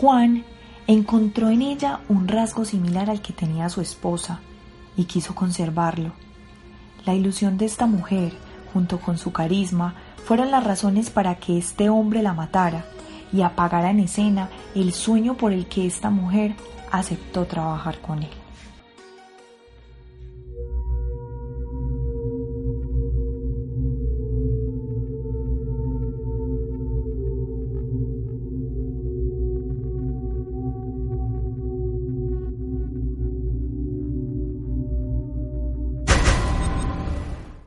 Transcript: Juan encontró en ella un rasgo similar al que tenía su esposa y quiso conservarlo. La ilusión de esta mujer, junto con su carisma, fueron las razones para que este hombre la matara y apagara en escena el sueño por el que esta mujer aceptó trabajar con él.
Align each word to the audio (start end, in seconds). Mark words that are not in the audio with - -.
Juan 0.00 0.44
encontró 0.86 1.50
en 1.50 1.60
ella 1.60 2.02
un 2.08 2.28
rasgo 2.28 2.64
similar 2.64 3.10
al 3.10 3.20
que 3.20 3.32
tenía 3.32 3.68
su 3.68 3.80
esposa 3.80 4.38
y 4.96 5.06
quiso 5.06 5.34
conservarlo. 5.34 6.12
La 7.04 7.16
ilusión 7.16 7.58
de 7.58 7.64
esta 7.64 7.86
mujer, 7.86 8.32
junto 8.72 9.00
con 9.00 9.18
su 9.18 9.32
carisma, 9.32 9.96
fueron 10.24 10.52
las 10.52 10.62
razones 10.62 11.10
para 11.10 11.34
que 11.34 11.58
este 11.58 11.88
hombre 11.88 12.22
la 12.22 12.32
matara 12.32 12.84
y 13.32 13.42
apagara 13.42 13.90
en 13.90 13.98
escena 13.98 14.50
el 14.76 14.92
sueño 14.92 15.36
por 15.36 15.52
el 15.52 15.66
que 15.66 15.84
esta 15.84 16.10
mujer 16.10 16.54
aceptó 16.92 17.46
trabajar 17.46 18.00
con 18.00 18.22
él. 18.22 18.37